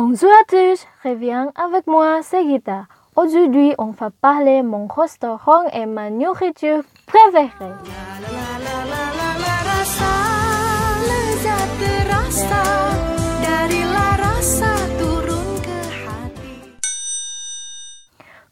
[0.00, 2.86] Bonjour à tous, reviens avec moi, c'est Gita.
[3.16, 7.72] Aujourd'hui, on va parler mon restaurant et ma nourriture préférée.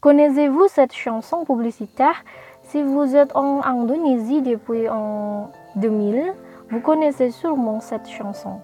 [0.00, 2.24] Connaissez-vous cette chanson publicitaire?
[2.62, 6.34] Si vous êtes en Indonésie depuis en 2000,
[6.70, 8.60] vous connaissez sûrement cette chanson.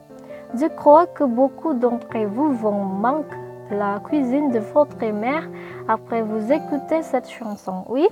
[0.55, 3.37] Je crois que beaucoup d'entre vous vont manquer
[3.71, 5.49] la cuisine de votre mère
[5.89, 8.07] après vous écouter cette chanson, oui?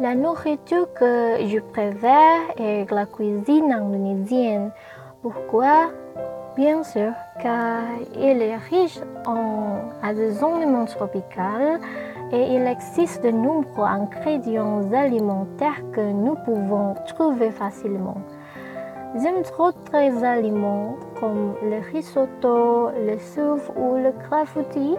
[0.00, 4.72] La nourriture que je préfère est la cuisine indonésienne.
[5.22, 5.90] Pourquoi?
[6.56, 7.82] Bien sûr, car
[8.20, 11.78] elle est riche en assaisonnements tropicaux
[12.32, 18.16] et il existe de nombreux ingrédients alimentaires que nous pouvons trouver facilement.
[19.16, 24.96] J'aime trop les aliments comme le risotto, le souffle ou le clafoutis,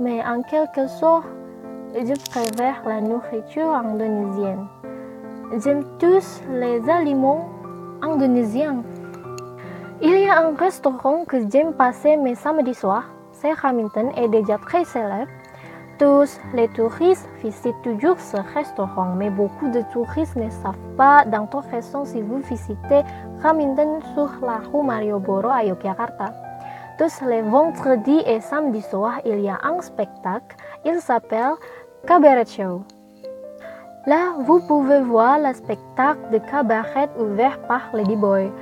[0.00, 1.26] mais en quelque sorte,
[1.94, 4.66] je préfère la nourriture indonésienne.
[5.62, 7.48] J'aime tous les aliments
[8.00, 8.82] indonésiens.
[10.00, 14.56] Il y a un restaurant que j'aime passer mes samedis soirs, c'est Hamilton et déjà
[14.56, 15.30] très célèbre.
[15.98, 21.46] Tous les touristes visitent toujours ce restaurant, mais beaucoup de touristes ne savent pas dans
[21.46, 23.02] toute raison si vous visitez
[23.42, 26.34] Hamilton sur la rue Marioboro à Yogyakarta.
[26.98, 30.56] Tous les vendredis et samedis soirs, il y a un spectacle.
[30.84, 31.54] Il s'appelle
[32.06, 32.82] Cabaret Show.
[34.06, 38.52] Là, vous pouvez voir le spectacle de cabaret ouvert par Ladyboy.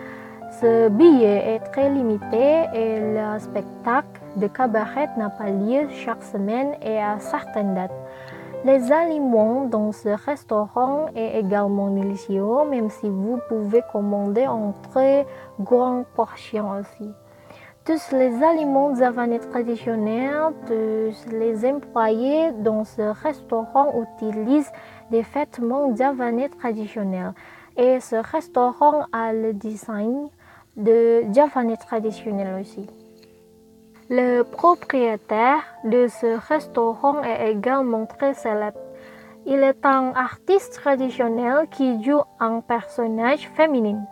[0.61, 6.75] Ce billet est très limité et le spectacle de cabaret n'a pas lieu chaque semaine
[6.83, 7.93] et à certaines dates.
[8.65, 15.27] Les aliments dans ce restaurant sont également délicieux, même si vous pouvez commander en très
[15.61, 17.11] grande portion aussi.
[17.85, 24.73] Tous les aliments javanais traditionnels, tous les employés dans ce restaurant utilisent
[25.11, 27.35] des vêtements javanais traditionnels.
[27.77, 30.29] Et ce restaurant a le design
[30.79, 32.89] de javanais traditionnel aussi.
[34.11, 38.79] Le propriétaire de ce restaurant est également très célèbre.
[39.47, 44.03] Il est un artiste traditionnel qui joue un personnage féminin.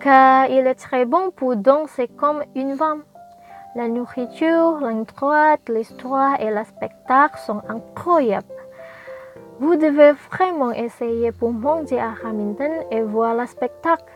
[0.00, 3.04] Car il est très bon pour danser comme une femme.
[3.76, 5.30] La nourriture, l'intro,
[5.68, 8.46] l'histoire et le spectacle sont incroyables.
[9.60, 14.12] Vous devez vraiment essayer pour manger à Hamilton et voir le spectacle.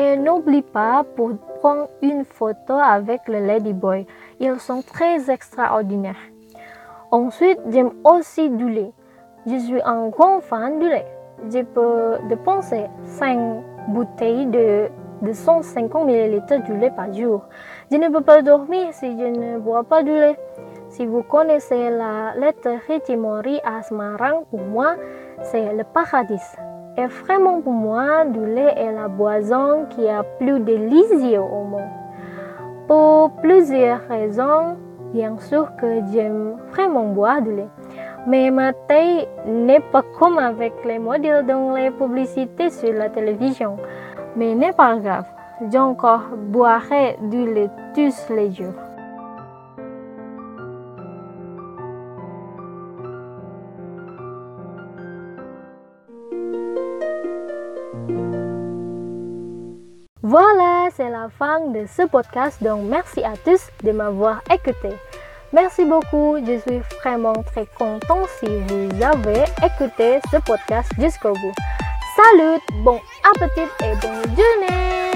[0.00, 4.06] Et n'oublie pas pour prendre une photo avec le Ladyboy.
[4.40, 6.16] Ils sont très extraordinaires.
[7.10, 8.92] Ensuite, j'aime aussi du lait.
[9.46, 11.04] Je suis un grand fan du lait.
[11.52, 14.88] Je peux dépenser 5 bouteilles de,
[15.20, 17.42] de 150 ml du lait par jour.
[17.92, 20.38] Je ne peux pas dormir si je ne bois pas du lait.
[20.88, 23.82] Si vous connaissez la laiterie Timori à
[24.50, 24.94] pour moi,
[25.42, 26.40] c'est le paradis.
[27.00, 31.88] Et vraiment pour moi, du lait est la boisson qui est plus délicieuse au monde.
[32.86, 34.76] Pour plusieurs raisons,
[35.14, 37.68] bien sûr que j'aime vraiment boire du lait.
[38.26, 43.78] Mais ma taille n'est pas comme avec les modèles dans les publicités sur la télévision.
[44.36, 45.24] Mais n'est pas grave,
[45.72, 48.89] j'encore boirai du lait tous les jours.
[60.30, 64.90] Voilà, c'est la fin de ce podcast, donc merci à tous de m'avoir écouté.
[65.52, 71.54] Merci beaucoup, je suis vraiment très content si vous avez écouté ce podcast jusqu'au bout.
[72.14, 75.09] Salut, bon appétit et bonne journée